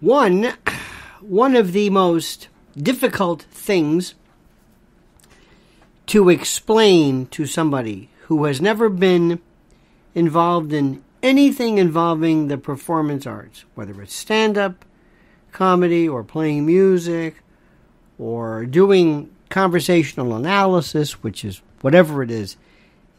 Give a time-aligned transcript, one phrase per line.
[0.00, 0.54] One,
[1.20, 4.14] one of the most difficult things
[6.06, 9.40] to explain to somebody who has never been
[10.14, 14.86] involved in anything involving the performance arts, whether it's stand up
[15.52, 17.42] comedy or playing music
[18.18, 22.56] or doing conversational analysis, which is whatever it is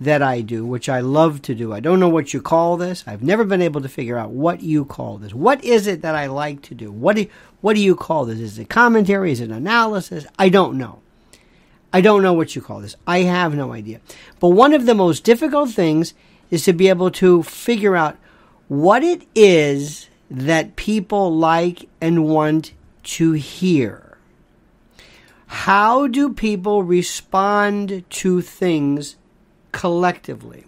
[0.02, 1.71] that I do, which I love to do.
[1.71, 3.04] I don't know what you call this.
[3.05, 5.31] I've never been able to figure out what you call this.
[5.31, 6.91] What is it that I like to do?
[6.91, 7.27] What do,
[7.61, 8.39] what do you call this?
[8.39, 9.31] Is it commentary?
[9.31, 10.25] Is it analysis?
[10.39, 11.02] I don't know.
[11.94, 12.95] I don't know what you call this.
[13.05, 14.02] I have no idea.
[14.39, 16.16] But one of the most difficult things
[16.49, 18.17] is to be able to figure out
[18.70, 24.17] what it is that people like and want to hear.
[25.45, 29.16] How do people respond to things
[29.71, 30.66] collectively?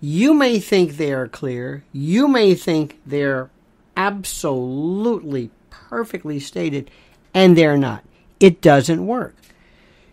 [0.00, 1.84] You may think they are clear.
[1.92, 3.50] You may think they're
[3.96, 6.90] absolutely perfectly stated,
[7.34, 8.02] and they're not.
[8.38, 9.34] It doesn't work.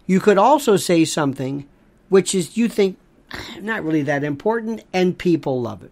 [0.06, 1.68] You could also say something
[2.10, 2.98] which is you think
[3.62, 5.92] not really that important, and people love it.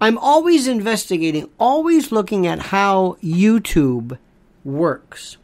[0.00, 4.18] I'm always investigating, always looking at how YouTube
[4.64, 5.36] works.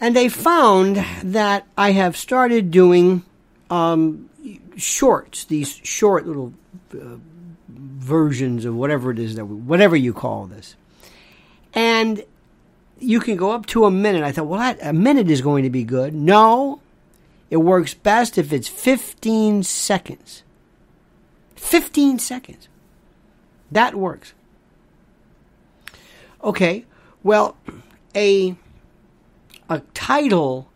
[0.00, 3.22] And they found that I have started doing
[3.70, 4.28] um,
[4.76, 6.52] shorts, these short little
[6.92, 7.16] uh,
[7.68, 10.76] versions of whatever it is that we, whatever you call this.
[11.72, 12.24] And
[12.98, 14.22] you can go up to a minute.
[14.22, 16.14] I thought, well, that, a minute is going to be good.
[16.14, 16.80] No,
[17.50, 20.42] it works best if it's 15 seconds.
[21.56, 22.68] 15 seconds.
[23.70, 24.34] That works.
[26.42, 26.84] Okay,
[27.22, 27.56] well,
[28.14, 28.54] a
[29.68, 30.68] a title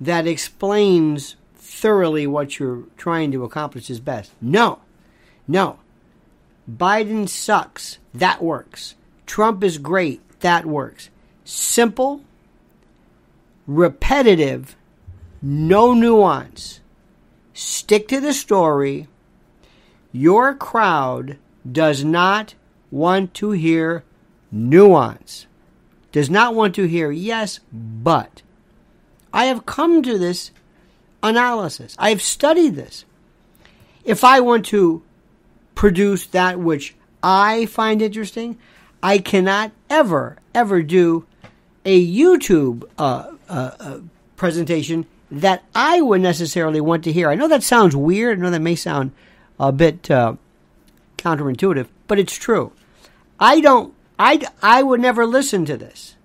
[0.00, 4.32] that explains thoroughly what you're trying to accomplish is best.
[4.40, 4.80] No.
[5.48, 5.78] No.
[6.70, 7.98] Biden sucks.
[8.12, 8.94] That works.
[9.26, 10.20] Trump is great.
[10.40, 11.10] That works.
[11.44, 12.22] Simple,
[13.66, 14.76] repetitive,
[15.42, 16.80] no nuance.
[17.52, 19.08] Stick to the story
[20.14, 21.38] your crowd
[21.70, 22.54] does not
[22.90, 24.04] want to hear
[24.52, 25.46] nuance,
[26.14, 28.42] does not want to hear yes, but.
[29.32, 30.52] I have come to this
[31.24, 31.96] analysis.
[31.98, 33.04] I have studied this.
[34.04, 35.02] If I want to
[35.74, 38.56] produce that which I find interesting,
[39.02, 41.26] I cannot ever, ever do
[41.84, 43.98] a YouTube uh, uh, uh,
[44.36, 47.28] presentation that I would necessarily want to hear.
[47.28, 48.38] I know that sounds weird.
[48.38, 49.10] I know that may sound
[49.58, 50.36] a bit uh,
[51.18, 52.70] counterintuitive, but it's true.
[53.40, 53.92] I don't.
[54.18, 56.16] I I would never listen to this.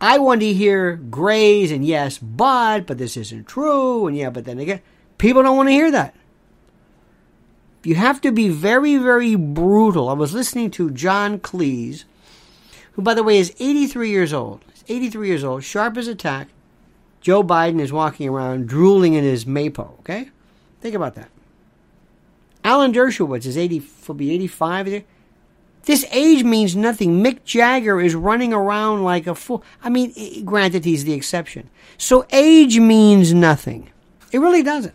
[0.00, 4.44] I want to hear grays and yes, but but this isn't true and yeah, but
[4.44, 4.80] then again,
[5.18, 6.14] people don't want to hear that.
[7.82, 10.08] You have to be very very brutal.
[10.08, 12.04] I was listening to John Cleese,
[12.92, 14.62] who by the way is 83 years old.
[14.72, 16.48] He's 83 years old, sharp as a tack.
[17.20, 19.98] Joe Biden is walking around drooling in his Mapo.
[20.00, 20.30] Okay,
[20.80, 21.30] think about that.
[22.62, 25.04] Alan Dershowitz is 80, will be 85.
[25.84, 27.22] This age means nothing.
[27.22, 29.62] Mick Jagger is running around like a fool.
[29.82, 31.68] I mean, granted, he's the exception.
[31.98, 33.90] So age means nothing.
[34.32, 34.94] It really doesn't.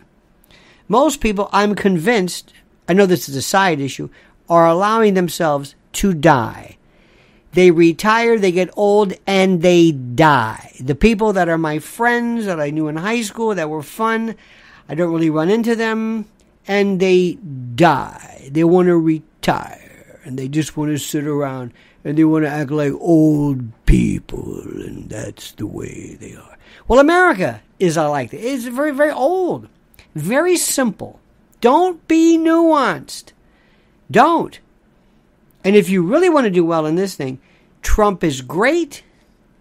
[0.88, 2.52] Most people, I'm convinced,
[2.88, 4.10] I know this is a side issue,
[4.48, 6.76] are allowing themselves to die.
[7.52, 10.72] They retire, they get old, and they die.
[10.80, 14.34] The people that are my friends that I knew in high school that were fun,
[14.88, 16.26] I don't really run into them
[16.66, 17.34] and they
[17.74, 18.48] die.
[18.50, 19.79] They want to retire
[20.24, 21.72] and they just want to sit around
[22.04, 26.56] and they want to act like old people and that's the way they are.
[26.88, 28.40] Well, America is I like that.
[28.40, 29.68] It's very, very old,
[30.14, 31.20] very simple.
[31.60, 33.32] Don't be nuanced.
[34.10, 34.58] Don't.
[35.62, 37.38] And if you really want to do well in this thing,
[37.82, 39.02] Trump is great.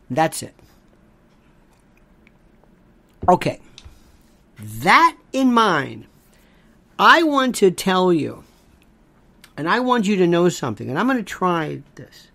[0.09, 0.55] That's it.
[3.27, 3.59] Okay.
[4.59, 6.05] That in mind,
[6.97, 8.43] I want to tell you,
[9.59, 12.29] and I want you to know something, and I'm going to try this.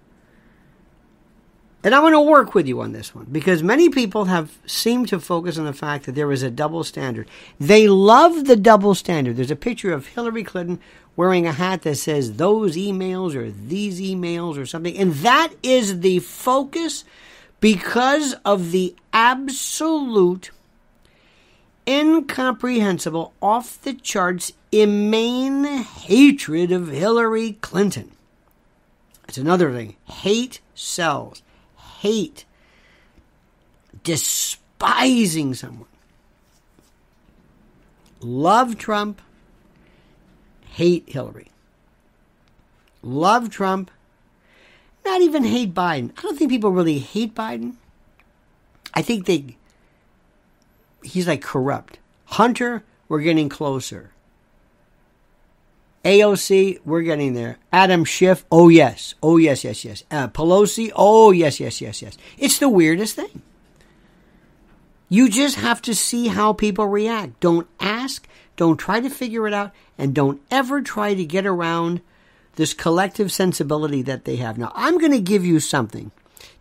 [1.83, 5.09] And I'm going to work with you on this one because many people have seemed
[5.09, 7.27] to focus on the fact that there is a double standard.
[7.59, 9.37] They love the double standard.
[9.37, 10.81] There's a picture of Hillary Clinton
[11.17, 14.97] wearing a hat that says those emails or these emails or something.
[14.99, 17.05] And that is the focus
[17.61, 20.51] because of the absolute
[21.87, 28.13] incomprehensible, off the charts, inane hatred of Hillary Clinton.
[29.29, 29.97] It's another thing.
[30.05, 31.43] Hate sells.
[32.01, 32.45] Hate.
[34.03, 35.89] Despising someone.
[38.21, 39.21] Love Trump.
[40.67, 41.51] Hate Hillary.
[43.05, 43.91] love Trump,
[45.05, 46.11] not even hate Biden.
[46.17, 47.75] I don't think people really hate Biden.
[48.95, 49.57] I think they
[51.05, 51.99] he's like corrupt.
[52.27, 54.11] Hunter, we're getting closer.
[56.05, 57.59] AOC, we're getting there.
[57.73, 60.05] Adam Schiff, oh yes, oh yes, yes, yes.
[60.11, 62.19] Uh, Pelosi, oh yes, yes, yes, yes.
[62.37, 63.43] It's the weirdest thing.
[65.09, 67.41] You just have to see how people react.
[67.41, 72.01] Don't ask, don't try to figure it out, and don't ever try to get around
[72.57, 74.59] this collective sensibility that they have.
[74.59, 76.11] Now, I'm going to give you something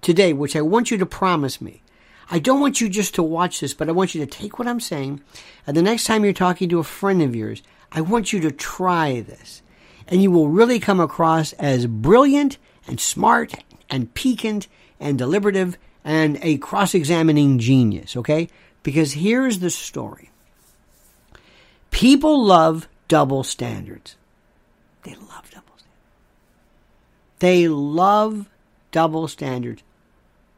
[0.02, 1.82] today, which I want you to promise me.
[2.30, 4.68] I don't want you just to watch this, but I want you to take what
[4.68, 5.22] I'm saying,
[5.68, 7.62] and the next time you're talking to a friend of yours,
[7.92, 9.62] I want you to try this.
[10.08, 13.54] And you will really come across as brilliant and smart
[13.90, 14.68] and piquant
[15.00, 18.50] and deliberative and a cross examining genius, okay?
[18.82, 20.30] Because here's the story
[21.92, 24.16] people love double standards.
[25.04, 25.86] They love double standards.
[27.40, 28.50] They love
[28.92, 29.84] double standards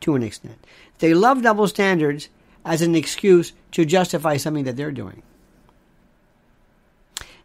[0.01, 0.63] to an extent.
[0.99, 2.29] They love double standards
[2.63, 5.21] as an excuse to justify something that they're doing.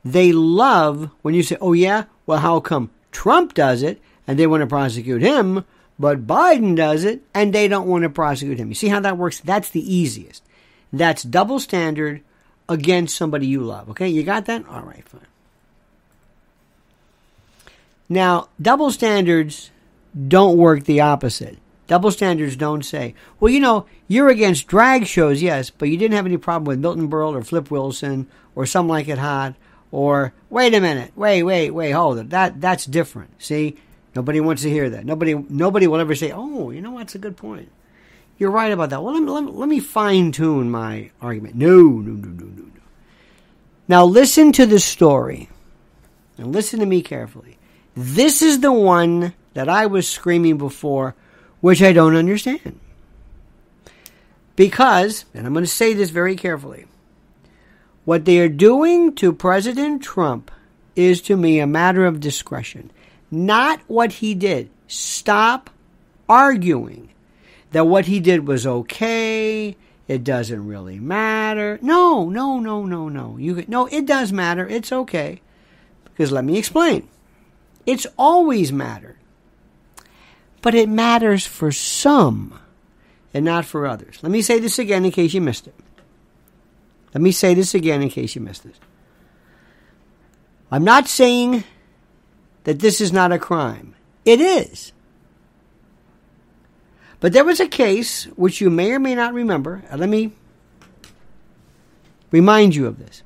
[0.05, 4.47] They love when you say, oh, yeah, well, how come Trump does it and they
[4.47, 5.64] want to prosecute him,
[5.99, 8.69] but Biden does it and they don't want to prosecute him?
[8.69, 9.41] You see how that works?
[9.41, 10.43] That's the easiest.
[10.93, 12.23] That's double standard
[12.69, 13.91] against somebody you love.
[13.91, 14.67] Okay, you got that?
[14.69, 15.20] All right, fine.
[18.08, 19.70] Now, double standards
[20.29, 21.58] don't work the opposite.
[21.91, 26.15] Double standards don't say, well, you know, you're against drag shows, yes, but you didn't
[26.15, 29.57] have any problem with Milton Berle or Flip Wilson or Some Like It Hot
[29.91, 32.31] or wait a minute, wait, wait, wait, hold it.
[32.31, 33.43] That that's different.
[33.43, 33.77] See,
[34.15, 35.05] nobody wants to hear that.
[35.05, 37.73] Nobody nobody will ever say, oh, you know what's a good point.
[38.39, 39.03] You're right about that.
[39.03, 41.57] Well, let me, let me, let me fine tune my argument.
[41.57, 42.81] No, no, no, no, no, no.
[43.89, 45.49] Now listen to the story,
[46.39, 47.59] and listen to me carefully.
[47.97, 51.17] This is the one that I was screaming before,
[51.61, 52.79] which I don't understand.
[54.57, 56.87] Because, and I'm going to say this very carefully,
[58.05, 60.51] what they are doing to President Trump
[60.97, 62.91] is to me a matter of discretion,
[63.31, 64.71] not what he did.
[64.89, 65.71] Stop
[66.29, 67.11] arguing
[67.71, 69.77] that what he did was okay.
[70.09, 71.79] It doesn't really matter.
[71.81, 73.37] No, no, no, no, no.
[73.39, 74.67] You no, it does matter.
[74.67, 75.41] It's okay.
[76.05, 77.09] Because let me explain.
[77.87, 79.17] It's always mattered.
[80.62, 82.59] But it matters for some
[83.33, 84.19] and not for others.
[84.23, 85.75] Let me say this again in case you missed it.
[87.15, 88.77] Let me say this again in case you missed it.
[90.71, 91.65] I'm not saying
[92.65, 93.95] that this is not a crime.
[94.25, 94.93] It is.
[97.19, 99.83] But there was a case which you may or may not remember.
[99.95, 100.33] Let me
[102.31, 103.23] remind you of this.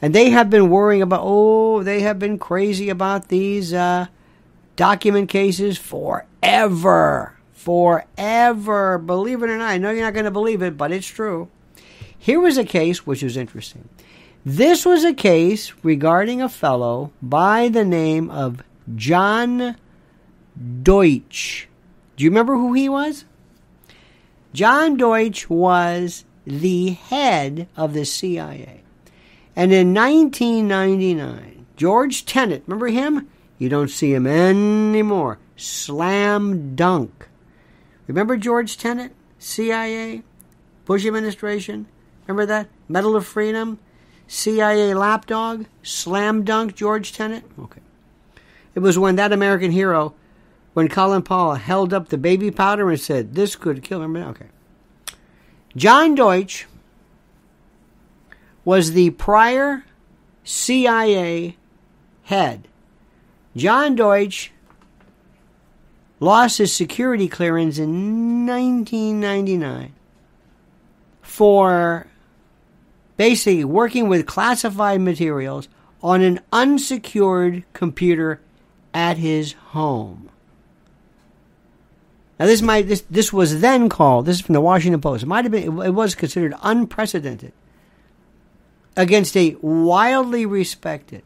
[0.00, 4.06] And they have been worrying about, oh, they have been crazy about these uh,
[4.76, 7.36] document cases forever.
[7.52, 8.98] Forever.
[8.98, 9.70] Believe it or not.
[9.70, 11.48] I know you're not going to believe it, but it's true.
[12.18, 13.88] Here was a case which was interesting.
[14.44, 18.62] This was a case regarding a fellow by the name of
[18.96, 19.76] John
[20.82, 21.68] Deutsch.
[22.16, 23.24] Do you remember who he was?
[24.52, 28.82] John Deutsch was the head of the CIA.
[29.54, 33.28] And in 1999, George Tenet, remember him?
[33.58, 35.38] You don't see him anymore.
[35.56, 37.28] Slam dunk.
[38.06, 39.12] Remember George Tenet?
[39.38, 40.22] CIA?
[40.84, 41.86] Bush administration?
[42.26, 42.68] Remember that?
[42.88, 43.78] Medal of Freedom,
[44.26, 47.44] CIA lapdog, slam dunk George Tenet?
[47.58, 47.80] Okay.
[48.74, 50.14] It was when that American hero,
[50.74, 54.16] when Colin Powell held up the baby powder and said, This could kill him.
[54.16, 54.46] Okay.
[55.76, 56.66] John Deutsch
[58.64, 59.84] was the prior
[60.44, 61.56] CIA
[62.24, 62.68] head.
[63.56, 64.50] John Deutsch
[66.20, 69.92] lost his security clearance in 1999
[71.20, 72.06] for
[73.16, 75.68] basically working with classified materials
[76.02, 78.40] on an unsecured computer
[78.94, 80.30] at his home.
[82.38, 85.22] Now this might this this was then called this is from the Washington Post.
[85.22, 87.52] It might have been it was considered unprecedented
[88.96, 91.22] against a wildly respected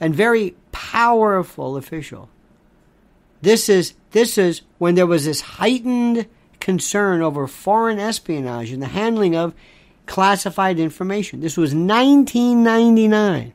[0.00, 2.28] and very powerful official.
[3.42, 6.26] This is this is when there was this heightened
[6.58, 9.54] concern over foreign espionage and the handling of
[10.06, 11.40] classified information.
[11.40, 13.52] This was 1999.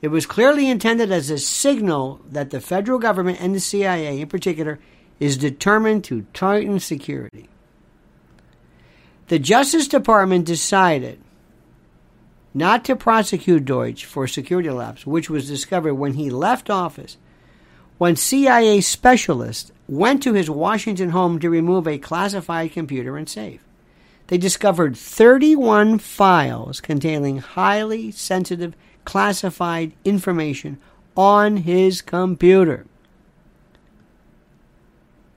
[0.00, 4.28] It was clearly intended as a signal that the federal government and the CIA in
[4.28, 4.78] particular
[5.18, 7.48] is determined to tighten security.
[9.26, 11.18] The Justice Department decided
[12.54, 17.16] not to prosecute Deutsch for security lapse, which was discovered when he left office
[17.98, 23.64] when CIA specialists went to his Washington home to remove a classified computer and safe.
[24.28, 28.74] They discovered 31 files containing highly sensitive
[29.04, 30.78] classified information
[31.16, 32.86] on his computer.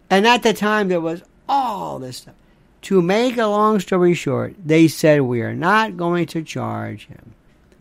[0.10, 2.36] And at the time, there was all this stuff.
[2.84, 7.36] To make a long story short, they said we are not going to charge him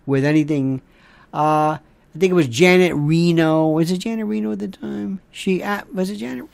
[0.05, 0.83] with anything.
[1.33, 1.79] Uh,
[2.15, 3.69] I think it was Janet Reno.
[3.69, 5.21] Was it Janet Reno at the time?
[5.31, 6.45] She uh, was it Janet?
[6.45, 6.49] Reno?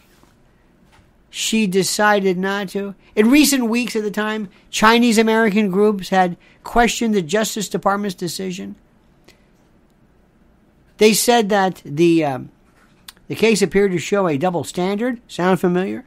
[1.29, 2.95] She decided not to.
[3.15, 8.77] In recent weeks, at the time, Chinese American groups had questioned the Justice Department's decision.
[10.99, 12.51] They said that the um,
[13.29, 15.21] the case appeared to show a double standard.
[15.29, 16.05] Sound familiar?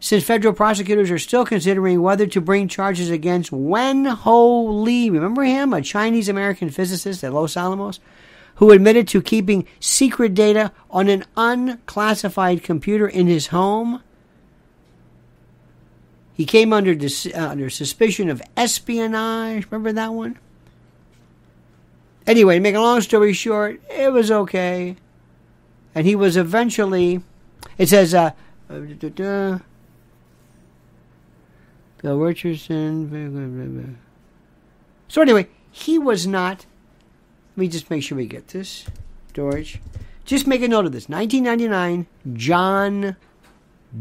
[0.00, 5.42] Since federal prosecutors are still considering whether to bring charges against Wen Ho Lee, remember
[5.42, 7.98] him, a Chinese American physicist at Los Alamos,
[8.56, 14.02] who admitted to keeping secret data on an unclassified computer in his home.
[16.32, 19.66] He came under dis- uh, under suspicion of espionage.
[19.70, 20.38] Remember that one?
[22.26, 24.96] Anyway, to make a long story short, it was okay
[25.98, 27.20] and he was eventually.
[27.76, 28.30] It says, uh,
[32.02, 33.98] Bill Richardson.
[35.08, 36.66] So anyway, he was not.
[37.56, 38.86] Let me just make sure we get this,
[39.32, 39.80] Deutsch.
[40.24, 41.08] Just make a note of this.
[41.08, 43.16] 1999, John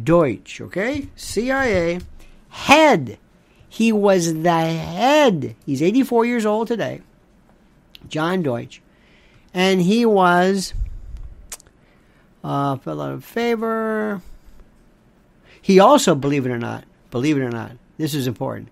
[0.04, 0.62] Deutsch.
[0.62, 2.00] Okay, CIA
[2.50, 3.18] head.
[3.70, 5.56] He was the head.
[5.66, 7.02] He's 84 years old today.
[8.08, 8.82] John Deutsch,
[9.54, 10.74] and he was
[12.44, 14.22] uh, fell out of favor.
[15.62, 18.70] He also, believe it or not, believe it or not, this is important.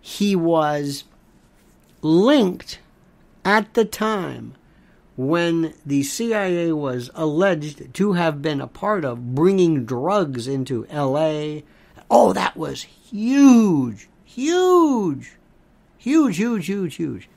[0.00, 1.04] He was
[2.02, 2.78] linked
[3.44, 4.54] at the time
[5.16, 11.60] when the CIA was alleged to have been a part of bringing drugs into LA.
[12.10, 15.32] Oh, that was huge, huge,
[15.96, 17.28] huge, huge, huge, huge.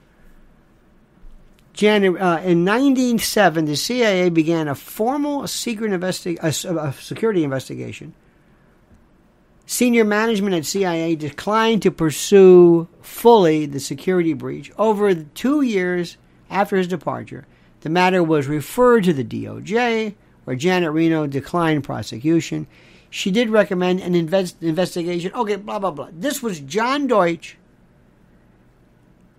[1.73, 8.15] January, uh, in 1907, the CIA began a formal secret investi- a, a security investigation.
[9.69, 14.71] Senior management at CIA declined to pursue fully the security breach.
[14.77, 16.15] Over two years
[16.49, 17.45] after his departure,
[17.81, 22.65] the matter was referred to the DOJ, where Janet Reno declined prosecution.
[23.09, 25.33] She did recommend an invest- investigation.
[25.33, 26.09] Okay, blah, blah, blah.
[26.13, 27.57] This was John Deutsch,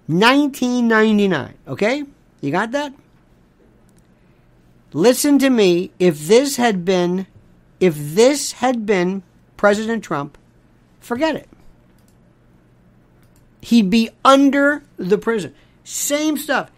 [0.09, 1.55] 1999.
[1.67, 2.05] Okay?
[2.43, 2.93] You got that?
[4.93, 5.91] Listen to me.
[5.99, 7.27] If this had been,
[7.81, 9.23] if this had been
[9.59, 10.39] President Trump,
[11.01, 11.49] forget it.
[13.61, 15.55] He'd be under the prison.
[15.85, 16.71] Same stuff.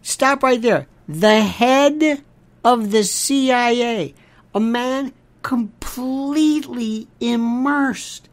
[0.00, 0.86] Stop right there.
[1.06, 2.24] The head
[2.64, 4.14] of the CIA,
[4.54, 8.30] a man completely immersed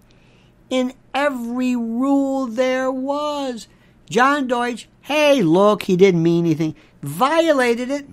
[0.69, 3.67] in every rule there was.
[4.09, 6.75] John Deutsch Hey, look, he didn't mean anything.
[7.01, 8.09] Violated it.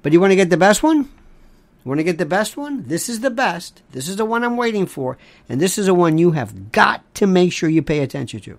[0.00, 1.10] But you want to get the best one?
[1.86, 2.82] You want to get the best one?
[2.88, 3.80] This is the best.
[3.92, 5.16] This is the one I'm waiting for.
[5.48, 8.58] And this is the one you have got to make sure you pay attention to.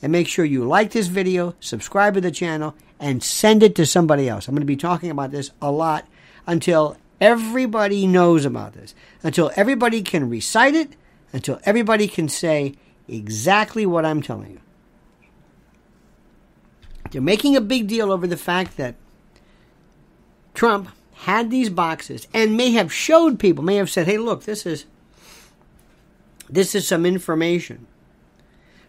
[0.00, 3.84] And make sure you like this video, subscribe to the channel, and send it to
[3.84, 4.48] somebody else.
[4.48, 6.08] I'm going to be talking about this a lot
[6.46, 10.96] until everybody knows about this, until everybody can recite it,
[11.34, 12.72] until everybody can say
[13.06, 14.60] exactly what I'm telling you.
[17.10, 18.94] They're making a big deal over the fact that
[20.54, 20.88] Trump
[21.20, 24.86] had these boxes and may have showed people, may have said, "Hey, look, this is
[26.48, 27.86] this is some information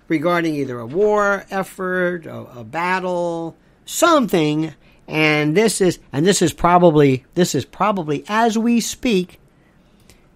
[0.07, 3.55] regarding either a war effort, a, a battle,
[3.85, 4.73] something."
[5.07, 9.39] And this is and this is probably this is probably as we speak.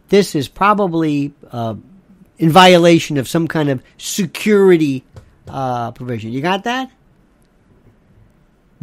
[0.07, 1.75] This is probably uh,
[2.37, 5.03] in violation of some kind of security
[5.47, 6.31] uh, provision.
[6.31, 6.89] You got that?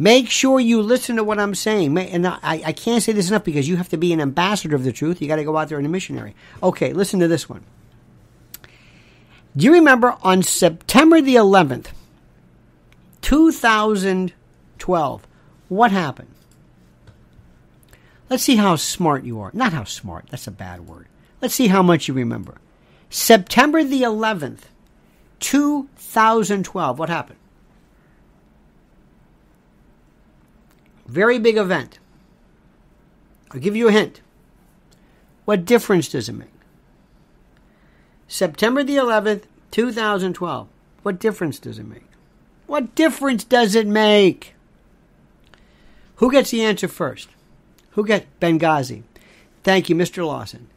[0.01, 1.97] Make sure you listen to what I'm saying.
[1.97, 4.85] And I, I can't say this enough because you have to be an ambassador of
[4.85, 5.21] the truth.
[5.21, 6.35] You got to go out there and a missionary.
[6.63, 7.65] Okay, listen to this one.
[9.57, 11.87] Do you remember on September the 11th,
[13.21, 15.27] 2012,
[15.67, 16.29] what happened?
[18.29, 19.51] Let's see how smart you are.
[19.53, 21.07] Not how smart, that's a bad word.
[21.41, 22.55] Let's see how much you remember.
[23.09, 24.61] September the 11th,
[25.39, 27.39] 2012, what happened?
[31.09, 31.97] Very big event.
[33.51, 34.21] I'll give you a hint.
[35.45, 36.51] What difference does it make?
[38.27, 40.67] September the 11th, 2012.
[41.01, 42.05] What difference does it make?
[42.67, 44.53] What difference does it make?
[46.17, 47.29] Who gets the answer first?
[47.91, 49.01] Who gets Benghazi?
[49.63, 50.23] Thank you, Mr.
[50.23, 50.67] Lawson.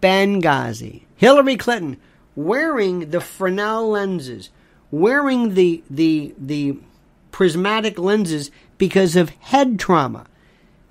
[0.00, 1.02] Benghazi.
[1.16, 1.98] Hillary Clinton
[2.34, 4.48] wearing the Fresnel lenses,
[4.90, 6.78] wearing the the the
[7.30, 8.50] prismatic lenses
[8.82, 10.26] because of head trauma,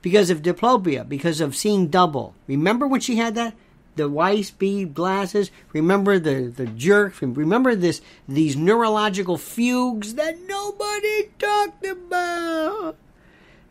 [0.02, 2.34] because of diplopia, because of seeing double.
[2.48, 3.54] Remember when she had that?
[3.98, 5.52] The Weiss bead glasses.
[5.74, 7.20] Remember the, the jerk.
[7.20, 12.96] Remember this these neurological fugues that nobody talked about.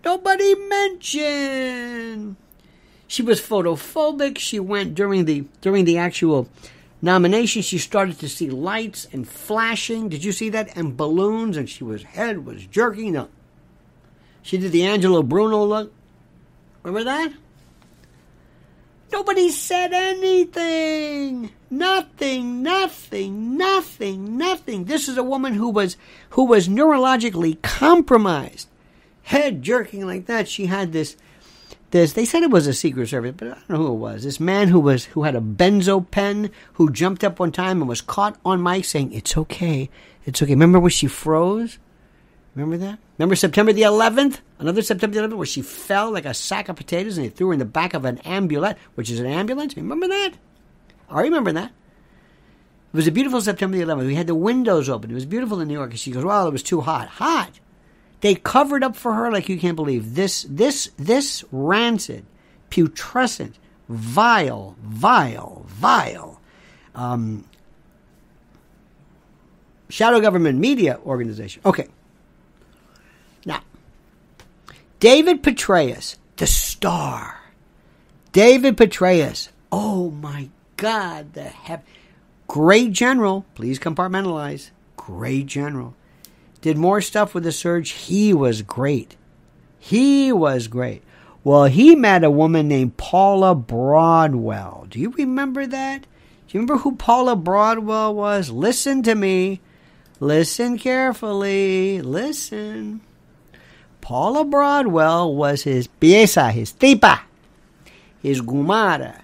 [0.04, 2.36] Nobody mentioned.
[3.06, 4.36] She was photophobic.
[4.36, 6.46] She went during the during the actual
[7.00, 7.62] nomination.
[7.62, 10.10] She started to see lights and flashing.
[10.10, 10.76] Did you see that?
[10.76, 11.56] And balloons.
[11.56, 13.12] And she was head was jerking.
[13.12, 13.30] No.
[14.42, 15.92] She did the Angelo Bruno look.
[16.82, 17.32] Remember that?
[19.12, 21.50] Nobody said anything.
[21.68, 24.84] Nothing, nothing, nothing, nothing.
[24.84, 25.96] This is a woman who was
[26.30, 28.68] who was neurologically compromised
[29.22, 30.48] head jerking like that.
[30.48, 31.16] She had this
[31.90, 34.22] this they said it was a secret service, but I don't know who it was.
[34.22, 37.88] This man who was who had a benzo pen who jumped up one time and
[37.88, 39.90] was caught on mic saying, It's okay.
[40.24, 40.52] It's okay.
[40.52, 41.78] Remember when she froze?
[42.54, 42.98] Remember that?
[43.18, 44.38] Remember September the 11th?
[44.58, 47.48] Another September the 11th where she fell like a sack of potatoes and they threw
[47.48, 49.76] her in the back of an ambulance, which is an ambulance.
[49.76, 50.32] Remember that?
[51.08, 51.72] I remember that.
[52.92, 54.06] It was a beautiful September the 11th.
[54.06, 55.12] We had the windows open.
[55.12, 55.90] It was beautiful in New York.
[55.90, 57.08] And she goes, well, it was too hot.
[57.08, 57.60] Hot?
[58.20, 60.16] They covered up for her like you can't believe.
[60.16, 62.26] This, this, this rancid,
[62.68, 66.40] putrescent, vile, vile, vile,
[66.94, 67.44] um,
[69.88, 71.62] shadow government media organization.
[71.64, 71.88] Okay.
[73.46, 73.62] Now,
[75.00, 77.40] David Petraeus, the star.
[78.32, 79.48] David Petraeus.
[79.72, 81.82] Oh my God, the hev-
[82.46, 83.44] great general.
[83.54, 84.70] Please compartmentalize.
[84.96, 85.96] Great general
[86.60, 87.90] did more stuff with the surge.
[87.90, 89.16] He was great.
[89.78, 91.02] He was great.
[91.42, 94.86] Well, he met a woman named Paula Broadwell.
[94.90, 96.02] Do you remember that?
[96.02, 98.50] Do you remember who Paula Broadwell was?
[98.50, 99.60] Listen to me.
[100.18, 102.02] Listen carefully.
[102.02, 103.00] Listen.
[104.00, 107.20] Paula Broadwell was his pieza, his tipa,
[108.22, 109.22] his gumara.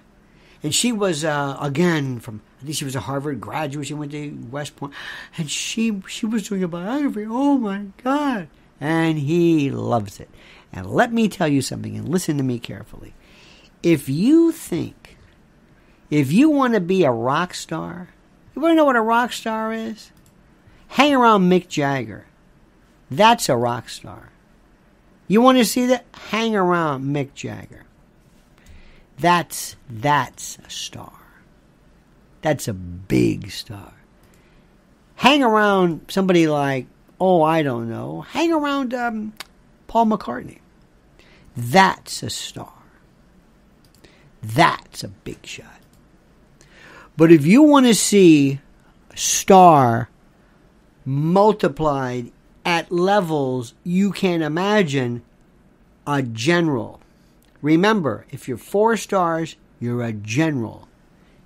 [0.63, 3.87] And she was, uh, again, from I think she was a Harvard graduate.
[3.87, 4.93] She went to West Point.
[5.37, 7.25] And she she was doing a biography.
[7.29, 8.47] Oh my God!
[8.79, 10.29] And he loves it.
[10.73, 13.13] And let me tell you something, and listen to me carefully.
[13.83, 15.17] If you think,
[16.09, 18.09] if you want to be a rock star,
[18.55, 20.11] you want to know what a rock star is?
[20.89, 22.25] Hang around Mick Jagger.
[23.09, 24.29] That's a rock star.
[25.27, 26.05] You want to see that?
[26.29, 27.85] Hang around Mick Jagger.
[29.19, 31.13] That's that's a star.
[32.41, 33.93] That's a big star.
[35.15, 36.85] Hang around somebody like,
[37.19, 39.33] oh, I don't know, hang around um,
[39.87, 40.59] Paul McCartney.
[41.55, 42.71] That's a star.
[44.43, 45.81] That's a big shot.
[47.17, 48.61] But if you want to see
[49.09, 50.09] a star
[51.03, 52.31] multiplied
[52.67, 55.23] at levels you can imagine,
[56.05, 56.99] a general.
[57.61, 60.89] Remember, if you're four stars, you're a general.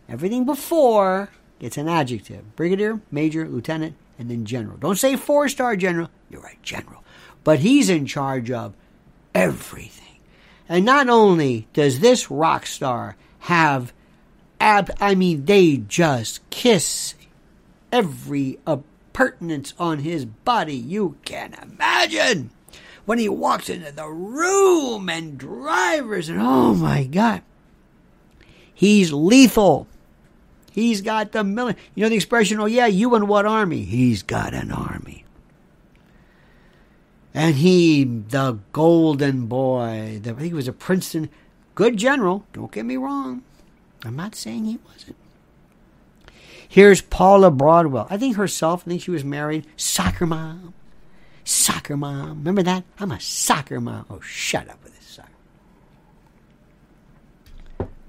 [0.10, 1.30] Everything before
[1.60, 4.78] gets an adjective brigadier, major, lieutenant, and then general.
[4.78, 7.04] Don't say four star general, you're a general.
[7.44, 8.74] But he's in charge of
[9.36, 10.18] everything.
[10.68, 13.94] And not only does this rock star have,
[14.60, 17.14] ab- I mean, they just kiss
[17.92, 18.78] every uh,
[19.12, 22.52] appurtenance on his body you can imagine.
[23.06, 27.42] When he walks into the room and drivers, and oh my God,
[28.74, 29.88] he's lethal.
[30.72, 31.76] He's got the million.
[31.96, 33.84] You know the expression, oh, yeah, you and what army?
[33.84, 35.26] He's got an army.
[37.34, 41.30] And he, the golden boy, the, he was a Princeton,
[41.76, 43.44] good general, don't get me wrong.
[44.06, 45.18] I'm not saying he wasn't.
[46.72, 48.08] Here's Paula Broadwell.
[48.10, 49.68] I think herself, I think she was married.
[49.76, 50.74] Soccer mom.
[51.44, 52.38] Soccer mom.
[52.38, 52.86] Remember that?
[52.98, 54.06] I'm a soccer mom.
[54.10, 55.28] Oh, shut up with this soccer.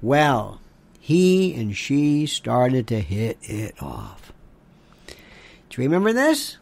[0.00, 0.60] Well,
[1.00, 4.32] he and she started to hit it off.
[5.08, 6.58] Do you remember this?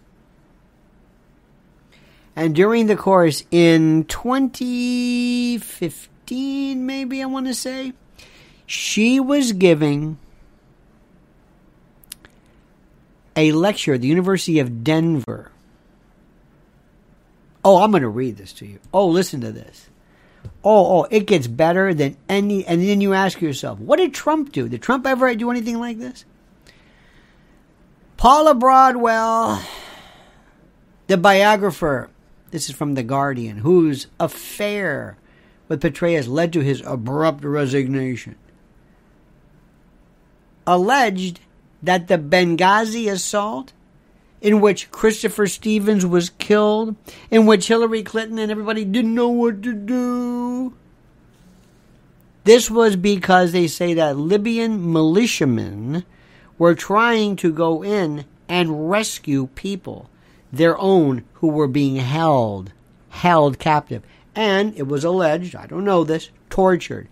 [2.34, 7.92] And during the course in 2015, maybe I want to say,
[8.64, 10.16] she was giving
[13.36, 15.50] a lecture at the University of Denver.
[17.64, 18.78] Oh, I'm going to read this to you.
[18.92, 19.88] Oh, listen to this.
[20.64, 22.66] Oh, oh, it gets better than any.
[22.66, 24.68] And then you ask yourself, what did Trump do?
[24.68, 26.24] Did Trump ever do anything like this?
[28.16, 29.62] Paula Broadwell,
[31.06, 32.10] the biographer,
[32.50, 35.16] This is from The Guardian, whose affair
[35.68, 38.36] with Petraeus led to his abrupt resignation.
[40.66, 41.40] Alleged
[41.82, 43.72] that the Benghazi assault,
[44.40, 46.96] in which Christopher Stevens was killed,
[47.30, 50.74] in which Hillary Clinton and everybody didn't know what to do.
[52.44, 56.04] This was because they say that Libyan militiamen
[56.58, 60.08] were trying to go in and rescue people,
[60.52, 62.72] their own, who were being held,
[63.10, 64.02] held captive.
[64.34, 67.08] And it was alleged, I don't know this, tortured.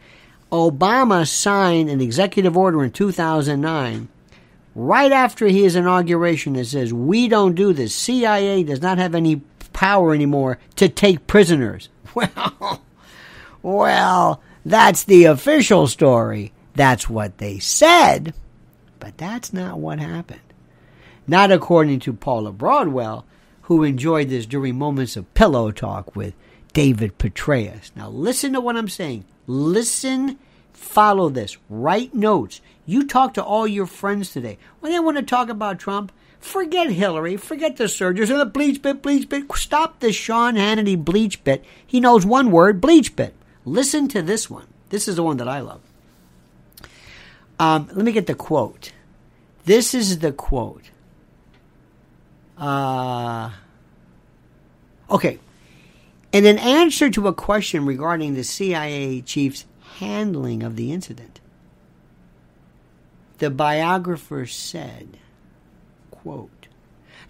[0.51, 4.09] Obama signed an executive order in 2009
[4.79, 7.95] right after his inauguration that says we don't do this.
[7.95, 11.89] CIA does not have any power anymore to take prisoners.
[12.15, 12.83] Well,
[13.63, 16.53] well, that's the official story.
[16.75, 18.35] That's what they said,
[18.99, 20.41] but that's not what happened.
[21.27, 23.27] Not according to Paula Broadwell,
[23.63, 26.35] who enjoyed this during moments of pillow talk with
[26.73, 27.91] David Petraeus.
[27.95, 29.27] Now, listen to what I'm saying.
[29.47, 30.39] Listen,
[30.79, 32.61] follow this, write notes.
[32.87, 34.59] You talk to all your friends today.
[34.81, 38.81] When they want to talk about Trump, forget Hillary, forget the surgeons and the bleach
[38.81, 39.45] bit, bleach bit.
[39.55, 41.65] Stop the Sean Hannity bleach bit.
[41.87, 43.35] He knows one word, bleach bit.
[43.65, 44.67] Listen to this one.
[44.89, 45.81] This is the one that I love.
[47.59, 48.93] Um, let me get the quote.
[49.65, 50.85] This is the quote.
[52.57, 53.51] Uh,
[55.11, 55.39] okay.
[56.33, 59.65] In an answer to a question regarding the CIA chief's
[59.99, 61.41] handling of the incident,
[63.39, 65.19] the biographer said,
[66.11, 66.69] quote,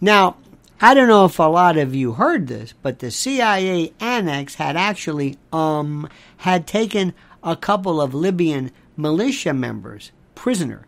[0.01, 0.37] Now,
[0.81, 4.77] I don't know if a lot of you heard this, but the CIA annex had
[4.77, 10.87] actually um had taken a couple of Libyan militia members prisoner.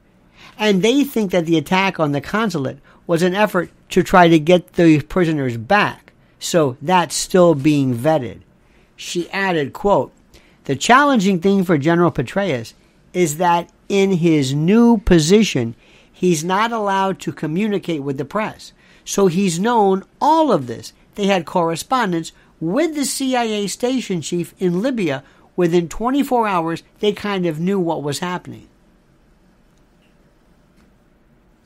[0.58, 4.38] And they think that the attack on the consulate was an effort to try to
[4.38, 6.12] get the prisoners back.
[6.38, 8.40] So that's still being vetted.
[8.96, 10.12] She added, quote,
[10.64, 12.74] the challenging thing for General Petraeus
[13.12, 15.74] is that in his new position,
[16.12, 18.72] he's not allowed to communicate with the press.
[19.04, 20.92] So he's known all of this.
[21.14, 25.24] They had correspondence with the CIA station chief in Libya.
[25.56, 28.68] Within 24 hours, they kind of knew what was happening.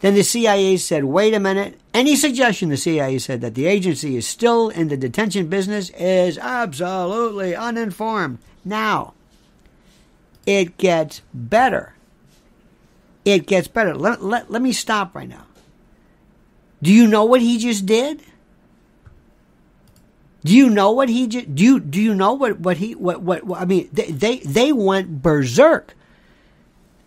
[0.00, 1.78] Then the CIA said, wait a minute.
[1.92, 6.36] Any suggestion, the CIA said, that the agency is still in the detention business is
[6.38, 8.38] absolutely uninformed.
[8.64, 9.14] Now,
[10.46, 11.94] it gets better.
[13.24, 13.94] It gets better.
[13.94, 15.46] Let, let, let me stop right now.
[16.82, 18.22] Do you know what he just did?
[20.44, 23.22] Do you know what he just do you do you know what what he what
[23.22, 25.94] what, what I mean they, they they went berserk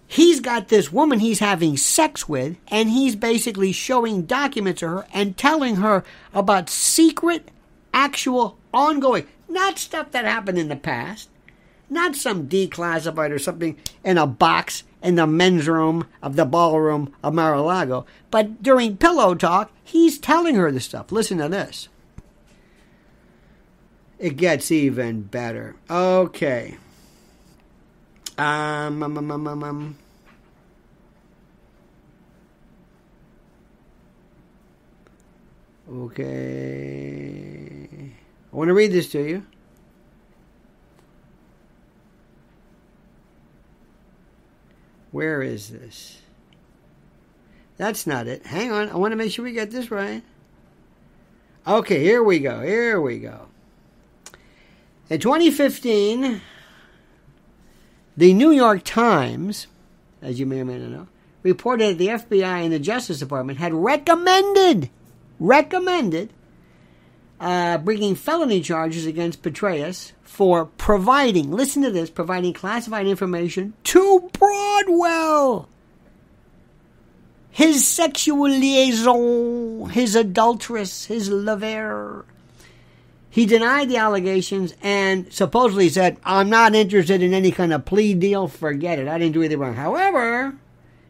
[0.07, 5.07] he's got this woman he's having sex with, and he's basically showing documents to her
[5.13, 7.51] and telling her about secret,
[7.93, 11.29] actual, ongoing, not stuff that happened in the past,
[11.89, 17.13] not some declassified or something in a box in the men's room of the ballroom
[17.23, 21.11] of Mar-a-Lago, but during pillow talk, he's telling her the stuff.
[21.11, 21.87] Listen to this.
[24.19, 25.75] It gets even better.
[25.89, 26.77] Okay.
[28.37, 29.97] Um, um, um, um, um, um.
[35.89, 37.47] Okay.
[38.51, 39.45] I want to read this to you.
[45.17, 46.21] Where is this?
[47.75, 48.45] That's not it.
[48.45, 48.87] Hang on.
[48.91, 50.21] I want to make sure we get this right.
[51.65, 52.61] Okay, here we go.
[52.61, 53.47] Here we go.
[55.09, 56.39] In 2015,
[58.15, 59.65] the New York Times,
[60.21, 61.07] as you may or may not know,
[61.41, 64.91] reported that the FBI and the Justice Department had recommended,
[65.39, 66.31] recommended,
[67.39, 74.29] uh, bringing felony charges against Petraeus for providing, listen to this, providing classified information to
[74.33, 75.67] Broadwell.
[77.49, 82.25] His sexual liaison, his adulteress, his lover.
[83.29, 88.13] He denied the allegations and supposedly said, I'm not interested in any kind of plea
[88.13, 88.47] deal.
[88.47, 89.07] Forget it.
[89.07, 89.75] I didn't do anything wrong.
[89.75, 90.55] However,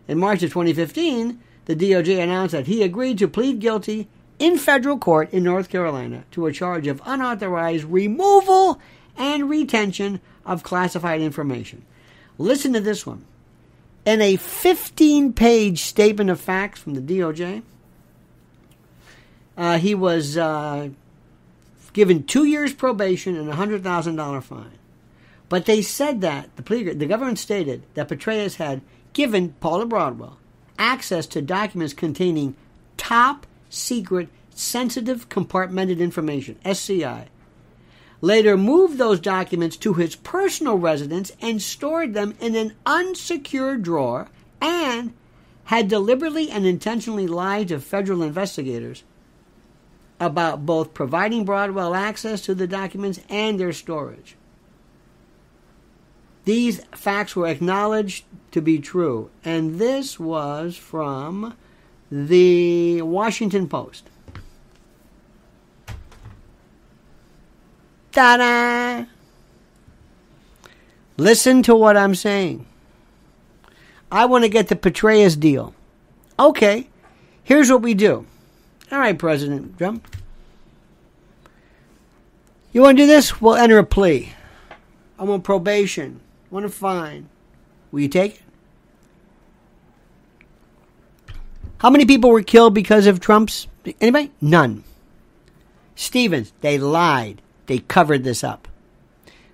[0.07, 4.07] in March of 2015, the DOJ announced that he agreed to plead guilty
[4.39, 8.79] in federal court in North Carolina to a charge of unauthorized removal
[9.17, 11.83] and retention of classified information.
[12.37, 13.25] Listen to this one.
[14.05, 17.63] In a 15 page statement of facts from the DOJ,
[19.57, 20.89] uh, he was uh,
[21.93, 24.71] given two years probation and a $100,000 fine.
[25.49, 28.81] But they said that, the, plea, the government stated that Petraeus had
[29.13, 30.37] given Paula Broadwell
[30.77, 32.55] access to documents containing
[32.97, 37.27] top secret sensitive compartmented information, SCI,
[38.21, 44.27] later moved those documents to his personal residence and stored them in an unsecured drawer
[44.59, 45.13] and
[45.65, 49.03] had deliberately and intentionally lied to federal investigators
[50.19, 54.35] about both providing Broadwell access to the documents and their storage.
[56.45, 61.55] These facts were acknowledged to be true, and this was from
[62.11, 64.09] the Washington Post.
[68.11, 69.05] Ta da!
[71.17, 72.65] Listen to what I'm saying.
[74.11, 75.73] I want to get the Petraeus deal.
[76.39, 76.87] Okay,
[77.43, 78.25] here's what we do.
[78.91, 80.07] All right, President Trump.
[82.71, 83.41] You want to do this?
[83.41, 84.33] We'll enter a plea.
[85.19, 86.21] I want probation.
[86.51, 87.27] I want a fine.
[87.91, 88.41] Will you take it?
[91.79, 93.67] How many people were killed because of Trump's?
[94.01, 94.31] Anybody?
[94.41, 94.83] None.
[95.95, 97.41] Stevens, they lied.
[97.67, 98.67] They covered this up.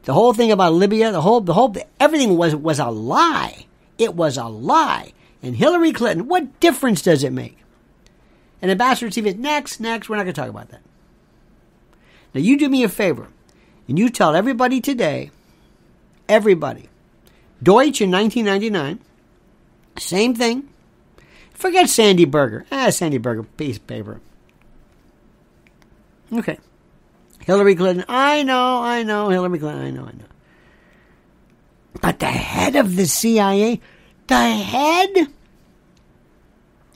[0.04, 3.66] The whole thing about Libya, the whole, the whole, everything was was a lie.
[3.98, 5.14] It was a lie.
[5.42, 7.58] And Hillary Clinton, what difference does it make?
[8.62, 10.82] And Ambassador Stevens, next, next, we're not going to talk about that.
[12.34, 13.28] Now you do me a favor,
[13.88, 15.32] and you tell everybody today,
[16.28, 16.90] everybody,
[17.62, 19.00] Deutsch in 1999,
[19.98, 20.70] same thing.
[21.64, 22.66] Forget Sandy Berger.
[22.74, 24.20] Ah, Sandy Berger, piece of paper.
[26.34, 26.60] Okay.
[27.40, 30.26] Hillary Clinton, I know, I know, Hillary Clinton, I know, I know.
[32.02, 33.80] But the head of the CIA,
[34.28, 35.30] the head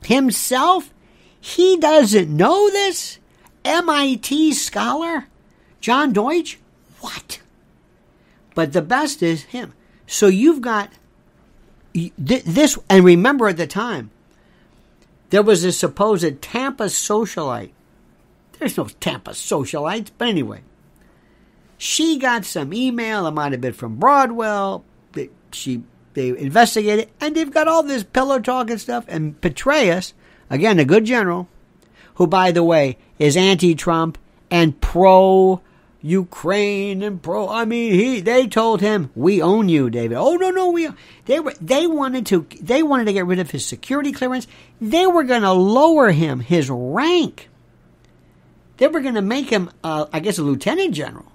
[0.03, 0.93] himself,
[1.39, 3.19] he doesn't know this?
[3.63, 5.27] MIT scholar?
[5.79, 6.59] John Deutsch?
[6.99, 7.39] What?
[8.53, 9.71] But the best is him.
[10.07, 10.91] So you've got
[11.93, 14.11] this, and remember at the time,
[15.29, 17.71] there was a supposed Tampa socialite.
[18.59, 20.61] There's no Tampa socialites, but anyway.
[21.77, 24.83] She got some email, it might have been from Broadwell.
[25.51, 29.05] She they investigated, and they've got all this pillow talk and stuff.
[29.07, 30.13] And Petraeus,
[30.49, 31.47] again, a good general,
[32.15, 34.17] who, by the way, is anti-Trump
[34.49, 35.61] and pro
[36.07, 37.49] Ukraine and pro.
[37.49, 40.17] I mean, he they told him we own you, David.
[40.17, 40.89] Oh no, no, we
[41.25, 44.47] they were they wanted to they wanted to get rid of his security clearance.
[44.79, 47.49] They were going to lower him his rank.
[48.77, 51.31] They were going to make him, uh, I guess, a lieutenant general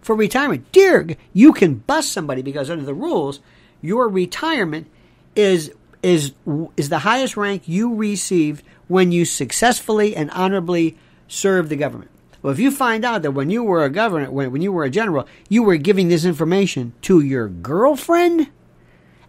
[0.00, 0.72] for retirement.
[0.72, 3.40] Dear, you can bust somebody because under the rules,
[3.80, 4.88] your retirement
[5.36, 6.32] is is
[6.76, 10.96] is the highest rank you received when you successfully and honorably
[11.28, 12.10] serve the government.
[12.46, 14.84] Well, if you find out that when you were a governor, when, when you were
[14.84, 18.50] a general, you were giving this information to your girlfriend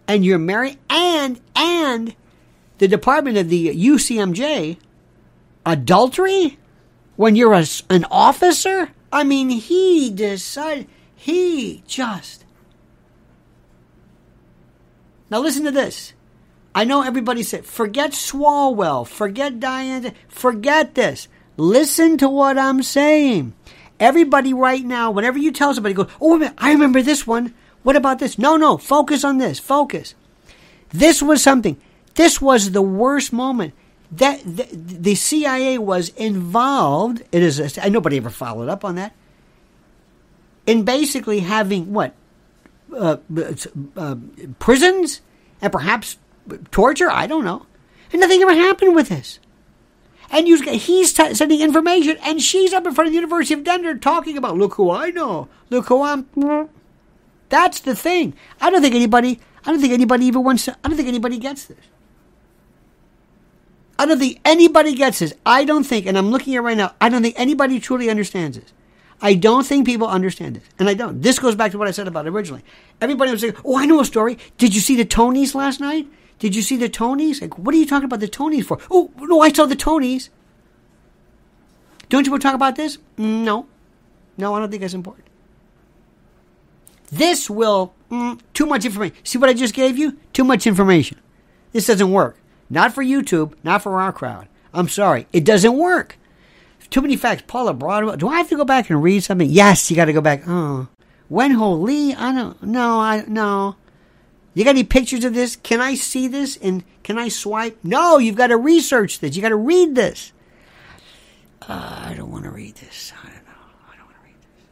[0.06, 2.14] and you're married and, and
[2.78, 4.78] the department of the UCMJ,
[5.66, 6.58] adultery
[7.16, 8.90] when you're a, an officer?
[9.12, 12.44] I mean, he decided, he just.
[15.28, 16.12] Now listen to this.
[16.72, 21.26] I know everybody said, forget Swalwell, forget Diane, forget this.
[21.58, 23.52] Listen to what I'm saying.
[23.98, 27.52] Everybody right now, whenever you tell somebody, go, oh, I remember this one.
[27.82, 28.38] What about this?
[28.38, 29.58] No, no, focus on this.
[29.58, 30.14] Focus.
[30.90, 31.76] This was something.
[32.14, 33.74] This was the worst moment.
[34.12, 37.22] That the, the CIA was involved.
[37.32, 37.76] It is.
[37.76, 39.12] A, nobody ever followed up on that.
[40.64, 42.14] In basically having what
[42.96, 43.16] uh,
[43.96, 44.16] uh,
[44.60, 45.22] prisons
[45.60, 46.18] and perhaps
[46.70, 47.10] torture.
[47.10, 47.66] I don't know.
[48.12, 49.40] And nothing ever happened with this
[50.30, 53.64] and you, he's t- sending information, and she's up in front of the University of
[53.64, 56.68] Denver talking about, look who I know, look who I'm.
[57.48, 58.34] That's the thing.
[58.60, 59.40] I don't think anybody.
[59.64, 60.76] I don't think anybody even wants to.
[60.84, 61.78] I don't think anybody gets this.
[63.98, 65.34] I don't think anybody gets this.
[65.44, 66.94] I don't think, and I'm looking at right now.
[67.00, 68.72] I don't think anybody truly understands this.
[69.20, 71.20] I don't think people understand this, and I don't.
[71.22, 72.62] This goes back to what I said about originally.
[73.00, 74.38] Everybody was saying, "Oh, I know a story.
[74.58, 76.06] Did you see the Tonys last night?
[76.38, 77.40] Did you see the Tonys?
[77.40, 78.78] Like, what are you talking about the Tonys for?
[78.90, 80.28] Oh, no, I saw the Tonys.
[82.08, 82.98] Don't you want to talk about this?
[83.16, 83.66] No.
[84.36, 85.26] No, I don't think that's important.
[87.10, 89.16] This will, mm, too much information.
[89.24, 90.18] See what I just gave you?
[90.32, 91.18] Too much information.
[91.72, 92.38] This doesn't work.
[92.70, 94.46] Not for YouTube, not for our crowd.
[94.72, 95.26] I'm sorry.
[95.32, 96.18] It doesn't work.
[96.90, 97.42] Too many facts.
[97.46, 98.16] Paula Broadwell.
[98.16, 99.48] Do I have to go back and read something?
[99.50, 100.42] Yes, you got to go back.
[100.46, 100.88] Oh.
[101.28, 102.14] Wen Ho Lee?
[102.14, 103.76] I don't, no, I, no.
[104.58, 105.54] You got any pictures of this?
[105.54, 106.56] Can I see this?
[106.56, 107.78] And can I swipe?
[107.84, 109.36] No, you've got to research this.
[109.36, 110.32] You got to read this.
[111.62, 113.12] Uh, I don't want to read this.
[113.22, 113.52] I don't know.
[113.88, 114.64] I don't want to read this.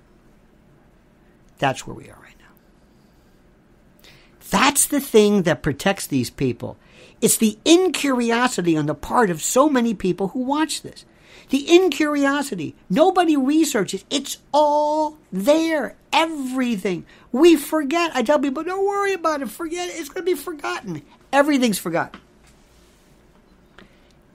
[1.58, 4.10] That's where we are right now.
[4.50, 6.76] That's That's the thing that protects these people.
[7.20, 11.06] It's the incuriosity on the part of so many people who watch this.
[11.50, 12.74] The incuriosity.
[12.90, 14.04] Nobody researches.
[14.10, 15.96] It's all there.
[16.12, 17.06] Everything.
[17.32, 18.10] We forget.
[18.14, 19.50] I tell people, don't worry about it.
[19.50, 19.96] Forget it.
[19.96, 21.02] It's going to be forgotten.
[21.32, 22.20] Everything's forgotten.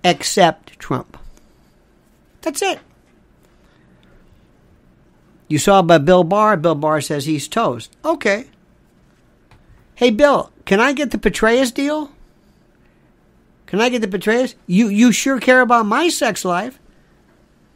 [0.03, 1.17] Except Trump.
[2.41, 2.79] That's it.
[5.47, 6.55] You saw by Bill Barr.
[6.55, 7.95] Bill Barr says he's toast.
[8.05, 8.45] Okay.
[9.95, 12.11] Hey, Bill, can I get the Petraeus deal?
[13.67, 14.55] Can I get the Petraeus?
[14.67, 16.79] You you sure care about my sex life,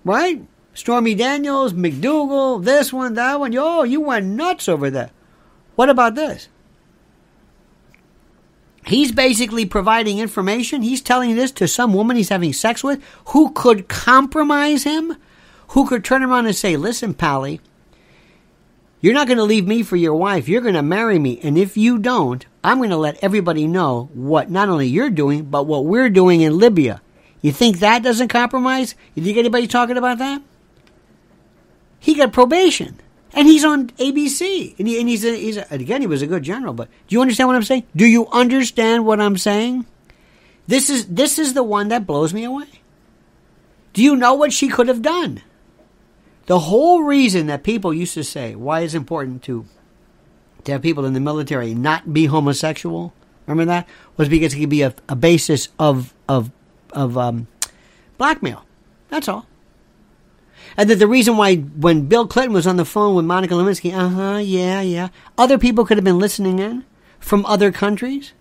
[0.05, 0.41] right?
[0.73, 3.51] Stormy Daniels, McDougal, this one, that one.
[3.51, 5.11] Yo, you went nuts over that.
[5.75, 6.47] What about this?
[8.85, 10.83] He's basically providing information.
[10.83, 15.17] He's telling this to some woman he's having sex with who could compromise him,
[15.69, 17.59] who could turn around and say, Listen, Pally,
[19.01, 20.47] you're not going to leave me for your wife.
[20.47, 21.39] You're going to marry me.
[21.41, 25.45] And if you don't, I'm going to let everybody know what not only you're doing,
[25.45, 27.01] but what we're doing in Libya.
[27.41, 28.95] You think that doesn't compromise?
[29.13, 30.41] You think anybody talking about that?
[31.99, 32.99] He got probation.
[33.33, 34.77] And he's on ABC.
[34.79, 36.73] And, he, and he's, a, he's a, again, he was a good general.
[36.73, 37.83] But do you understand what I'm saying?
[37.95, 39.85] Do you understand what I'm saying?
[40.67, 42.67] This is, this is the one that blows me away.
[43.93, 45.41] Do you know what she could have done?
[46.47, 49.65] The whole reason that people used to say why it's important to
[50.65, 53.13] to have people in the military not be homosexual,
[53.45, 56.51] remember that was because it could be a, a basis of of
[56.95, 57.47] of um,
[58.17, 58.65] blackmail.
[59.09, 59.45] That's all.
[60.77, 63.93] And that the reason why when Bill Clinton was on the phone with Monica Lewinsky,
[63.93, 66.85] uh huh, yeah, yeah, other people could have been listening in
[67.19, 68.33] from other countries.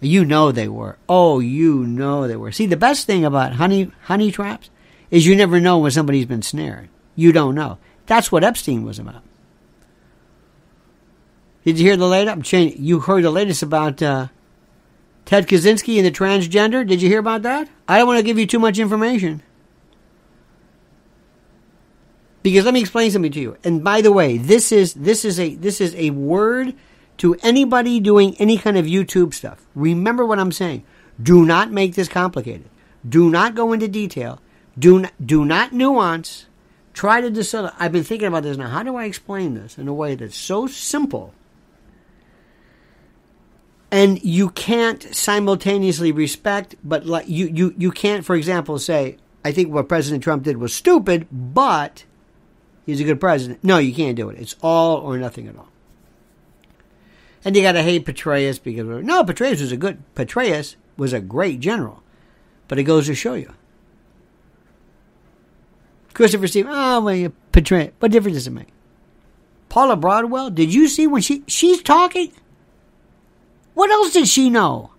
[0.00, 0.98] You know they were.
[1.08, 2.52] Oh, you know they were.
[2.52, 4.68] See, the best thing about honey honey traps
[5.10, 6.88] is you never know when somebody's been snared.
[7.16, 7.78] You don't know.
[8.06, 9.22] That's what Epstein was about.
[11.64, 12.52] Did you hear the latest?
[12.52, 14.28] You heard the latest about uh,
[15.24, 16.86] Ted Kaczynski and the transgender.
[16.86, 17.68] Did you hear about that?
[17.88, 19.42] I don't want to give you too much information.
[22.42, 23.56] Because let me explain something to you.
[23.64, 26.74] And by the way, this is this is a this is a word
[27.18, 29.66] to anybody doing any kind of YouTube stuff.
[29.74, 30.84] Remember what I'm saying.
[31.22, 32.68] Do not make this complicated.
[33.08, 34.40] Do not go into detail.
[34.78, 36.46] Do not, do not nuance.
[36.92, 37.70] Try to distill.
[37.78, 38.68] I've been thinking about this now.
[38.68, 41.32] How do I explain this in a way that's so simple?
[43.94, 49.52] And you can't simultaneously respect, but like you, you, you can't, for example, say, I
[49.52, 52.04] think what President Trump did was stupid, but
[52.84, 53.62] he's a good president.
[53.62, 54.40] No, you can't do it.
[54.40, 55.68] It's all or nothing at all.
[57.44, 61.20] And you got to hate Petraeus because no, Petraeus was a good Petraeus was a
[61.20, 62.02] great general,
[62.66, 63.54] but it goes to show you
[66.14, 68.72] Christopher Steve, oh, ah, well, you portray What difference does it make?
[69.68, 72.32] Paula Broadwell, did you see when she she's talking?
[73.74, 74.90] What else did she know?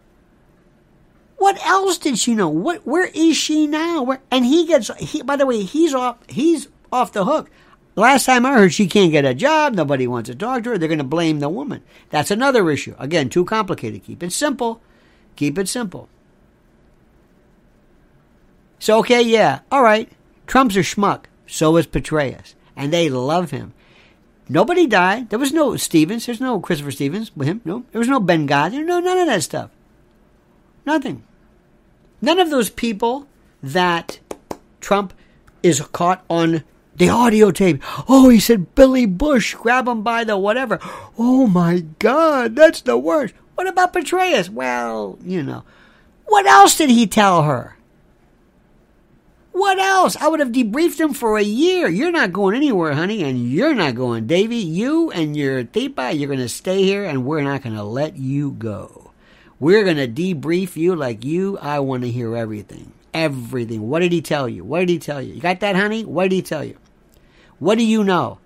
[1.37, 2.49] What else did she know?
[2.49, 4.03] What where is she now?
[4.03, 7.49] Where and he gets he by the way, he's off he's off the hook.
[7.95, 10.77] Last time I heard she can't get a job, nobody wants to talk to her,
[10.77, 11.81] they're gonna blame the woman.
[12.09, 12.95] That's another issue.
[12.99, 14.03] Again, too complicated.
[14.03, 14.81] Keep it simple.
[15.35, 16.09] Keep it simple.
[18.79, 20.11] So okay, yeah, all right.
[20.47, 21.25] Trump's a schmuck.
[21.47, 22.55] So is Petraeus.
[22.75, 23.73] And they love him.
[24.47, 25.29] Nobody died.
[25.29, 26.25] There was no Stevens.
[26.25, 27.61] There's no Christopher Stevens with him.
[27.65, 27.83] No.
[27.91, 28.85] There was no Benghazi.
[28.85, 29.71] No, none of that stuff.
[30.85, 31.23] Nothing.
[32.21, 33.27] None of those people
[33.63, 34.19] that
[34.79, 35.13] Trump
[35.63, 36.63] is caught on
[36.95, 37.81] the audio tape.
[38.07, 40.79] Oh, he said Billy Bush, grab him by the whatever.
[41.17, 43.33] Oh my God, that's the worst.
[43.55, 44.49] What about Petraeus?
[44.49, 45.63] Well, you know.
[46.25, 47.74] What else did he tell her?
[49.55, 50.17] What else?
[50.17, 51.87] I would have debriefed him for a year.
[51.87, 54.57] You're not going anywhere, honey, and you're not going, Davy.
[54.57, 58.17] You and your tipa, you're going to stay here, and we're not going to let
[58.17, 59.11] you go.
[59.57, 61.57] We're going to debrief you like you.
[61.59, 62.91] I want to hear everything.
[63.13, 63.87] Everything.
[63.87, 64.65] What did he tell you?
[64.65, 65.35] What did he tell you?
[65.35, 66.03] You got that, honey?
[66.03, 66.77] What did he tell you?
[67.57, 68.39] What do you know?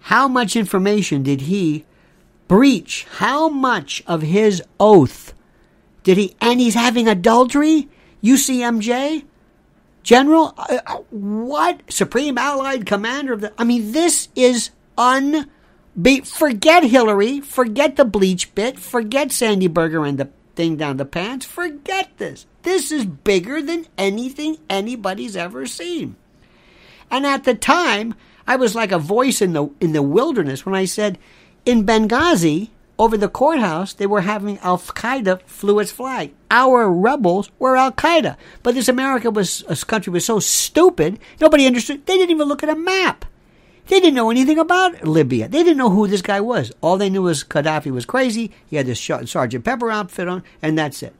[0.00, 1.84] How much information did he
[2.48, 3.06] breach?
[3.16, 5.34] How much of his oath
[6.04, 6.34] did he?
[6.40, 7.90] And he's having adultery?
[8.24, 9.24] UCMJ?
[10.02, 11.80] General, uh, uh, what?
[11.88, 13.52] Supreme Allied Commander of the.
[13.56, 15.48] I mean, this is un.
[16.24, 17.40] forget Hillary.
[17.40, 18.78] Forget the BleachBit.
[18.78, 21.46] Forget Sandy Berger and the thing down the pants.
[21.46, 22.46] Forget this.
[22.62, 26.16] This is bigger than anything anybody's ever seen.
[27.10, 28.14] And at the time,
[28.46, 31.18] I was like a voice in the in the wilderness when I said,
[31.64, 36.32] in Benghazi, over the courthouse, they were having Al Qaeda flew its flag.
[36.50, 38.36] Our rebels were Al Qaeda.
[38.62, 42.06] But this America was, this country was so stupid, nobody understood.
[42.06, 43.24] They didn't even look at a map.
[43.86, 45.48] They didn't know anything about Libya.
[45.48, 46.72] They didn't know who this guy was.
[46.80, 48.52] All they knew was Gaddafi was crazy.
[48.68, 51.14] He had this Sergeant Pepper outfit on, and that's it.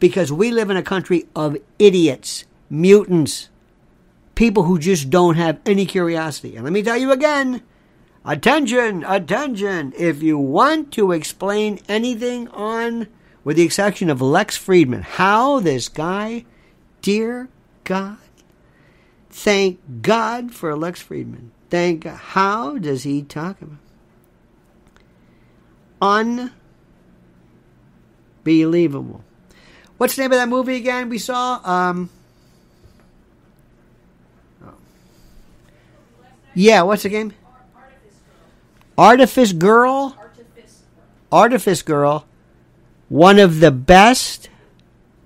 [0.00, 3.48] Because we live in a country of idiots, mutants,
[4.34, 6.56] people who just don't have any curiosity.
[6.56, 7.62] And let me tell you again
[8.28, 9.92] attention, attention.
[9.96, 13.08] If you want to explain anything on,
[13.42, 16.44] with the exception of Lex Fridman, how this guy,
[17.02, 17.48] dear
[17.84, 18.18] God,
[19.30, 21.48] thank God for Lex Fridman.
[21.70, 22.16] Thank God.
[22.16, 23.78] How does he talk about?
[28.44, 29.24] Unbelievable.
[29.96, 31.60] What's the name of that movie again we saw?
[31.64, 32.08] Um,
[34.64, 34.74] oh.
[36.54, 37.34] Yeah, what's the game?
[38.98, 40.16] Artifice Girl.
[41.30, 42.26] Artifice Girl.
[43.08, 44.50] One of the best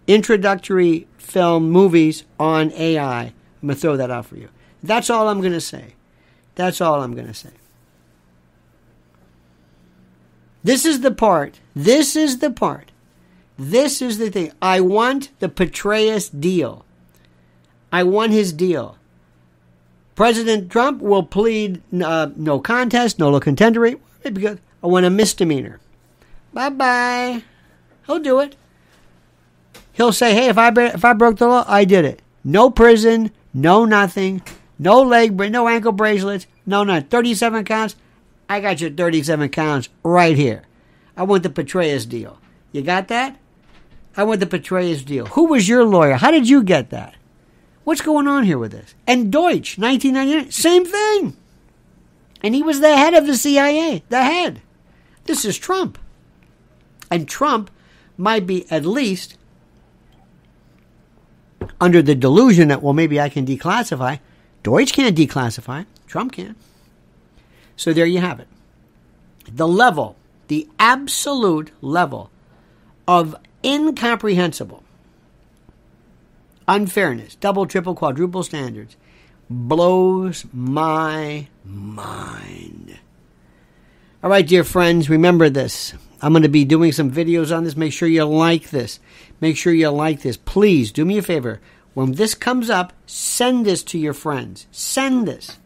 [0.07, 3.23] introductory film movies on AI.
[3.23, 4.51] I'm going to throw that out for you.
[4.83, 5.95] That's all I'm going to say.
[6.55, 7.51] That's all I'm going to say.
[10.63, 11.61] This is the part.
[11.75, 12.93] This is the part.
[13.59, 14.53] This is the thing.
[14.61, 16.85] I want the Petraeus deal.
[17.91, 18.99] I want his deal.
[20.15, 23.99] President Trump will plead uh, no contest, no contendory.
[24.23, 25.81] Because I want a misdemeanor.
[26.53, 27.43] Bye bye.
[28.07, 28.57] He'll do it.
[29.93, 32.23] He'll say, "Hey, if I if I broke the law, I did it.
[32.45, 34.43] No prison, no nothing.
[34.79, 36.47] No leg, no ankle bracelets.
[36.67, 37.01] No, no.
[37.01, 37.97] 37 counts.
[38.49, 40.63] I got your 37 counts right here.
[41.17, 42.39] I want the Petraeus deal.
[42.73, 43.39] You got that?
[44.17, 45.27] I want the Petraeus deal.
[45.27, 46.15] Who was your lawyer?
[46.15, 47.15] How did you get that?
[47.85, 48.95] What's going on here with this?
[49.07, 51.37] And Deutch, 1999, same thing.
[52.43, 54.61] And he was the head of the CIA, the head.
[55.25, 55.99] This is Trump.
[57.11, 57.71] And Trump
[58.17, 59.37] might be at least
[61.81, 64.21] under the delusion that, well, maybe I can declassify.
[64.63, 65.87] Deutch can't declassify.
[66.07, 66.57] Trump can.
[67.77, 68.49] So there you have it.
[69.51, 70.17] The level,
[70.49, 72.31] the absolute level
[73.09, 74.83] of incomprehensible
[76.69, 78.97] unfairness, double, triple, quadruple standards
[79.51, 82.99] blows my mind.
[84.23, 85.95] All right, dear friends, remember this.
[86.21, 87.77] I'm going to be doing some videos on this.
[87.77, 89.01] Make sure you like this.
[89.41, 90.37] Make sure you like this.
[90.37, 91.61] Please do me a favor.
[91.95, 94.67] When this comes up, send this to your friends.
[94.71, 95.59] Send this.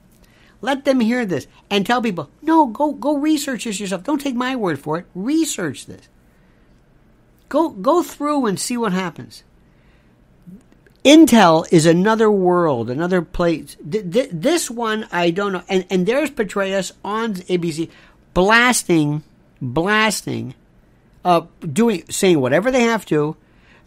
[0.62, 4.02] Let them hear this and tell people, no, go go research this yourself.
[4.02, 5.06] Don't take my word for it.
[5.14, 6.08] Research this.
[7.48, 9.44] Go go through and see what happens.
[11.06, 13.76] Intel is another world, another place.
[13.80, 15.62] This one I don't know.
[15.68, 17.88] And and there's Petraeus on ABC
[18.34, 19.22] blasting,
[19.62, 20.54] blasting,
[21.24, 23.36] uh, doing saying whatever they have to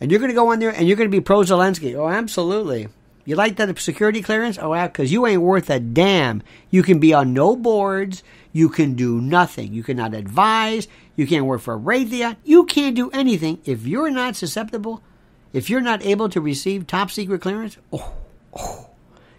[0.02, 1.96] and you're going to go on there and you're going to be pro Zelensky.
[1.96, 2.88] Oh, absolutely.
[3.26, 4.58] You like that security clearance?
[4.60, 6.42] Oh, because you ain't worth a damn.
[6.72, 8.24] You can be on no boards.
[8.52, 9.74] You can do nothing.
[9.74, 10.88] You cannot advise.
[11.16, 12.38] You can't work for Raytheon.
[12.44, 15.04] You can't do anything if you're not susceptible.
[15.52, 18.14] If you're not able to receive top secret clearance, oh,
[18.54, 18.90] oh,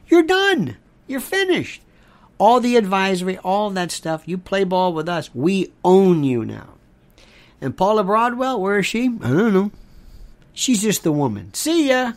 [0.08, 0.76] you're done.
[1.06, 1.82] You're finished.
[2.38, 4.26] All the advisory, all that stuff.
[4.26, 5.34] You play ball with us.
[5.34, 6.74] We own you now.
[7.61, 9.06] And Paula Broadwell, where is she?
[9.22, 9.70] I don't know.
[10.52, 11.52] She's just the woman.
[11.54, 12.14] See ya.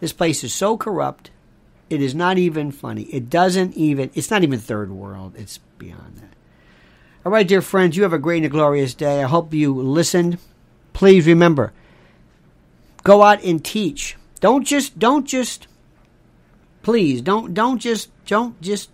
[0.00, 1.30] This place is so corrupt.
[1.88, 3.02] It is not even funny.
[3.04, 5.34] It doesn't even, it's not even third world.
[5.36, 6.34] It's beyond that.
[7.24, 9.22] All right, dear friends, you have a great and glorious day.
[9.22, 10.38] I hope you listened.
[10.92, 11.72] Please remember,
[13.06, 14.16] go out and teach.
[14.40, 15.68] Don't just, don't just,
[16.82, 18.90] please, don't, don't just, don't just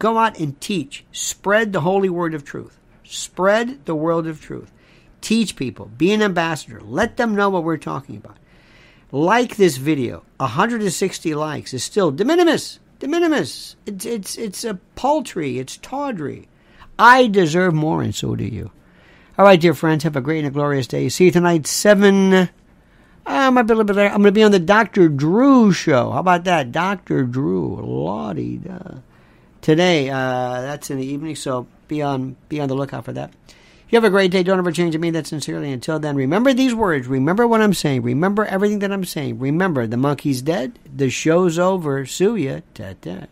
[0.00, 1.04] go out and teach.
[1.12, 2.76] Spread the holy word of truth.
[3.04, 4.72] Spread the word of truth.
[5.20, 5.86] Teach people.
[5.96, 6.80] Be an ambassador.
[6.80, 8.36] Let them know what we're talking about.
[9.12, 10.24] Like this video.
[10.38, 12.80] 160 likes is still de minimis.
[12.98, 13.76] De minimis.
[13.86, 15.60] It's, it's, it's a paltry.
[15.60, 16.48] It's tawdry.
[16.98, 18.72] I deserve more, and so do you.
[19.38, 21.08] All right, dear friends, have a great and a glorious day.
[21.08, 22.50] See you tonight, 7.
[23.28, 23.98] I might be a little bit.
[23.98, 25.08] I'm going to be on the Dr.
[25.08, 26.10] Drew show.
[26.10, 26.72] How about that?
[26.72, 27.24] Dr.
[27.24, 27.76] Drew.
[27.76, 28.60] Lottie.
[29.60, 33.32] Today, uh, that's in the evening, so be on, be on the lookout for that.
[33.90, 34.42] You have a great day.
[34.42, 34.94] Don't ever change.
[34.94, 35.72] I mean that sincerely.
[35.72, 37.06] Until then, remember these words.
[37.06, 38.02] Remember what I'm saying.
[38.02, 39.38] Remember everything that I'm saying.
[39.38, 40.78] Remember, the monkey's dead.
[40.94, 42.04] The show's over.
[42.04, 42.60] Sue ya.
[42.74, 43.26] Ta-ta.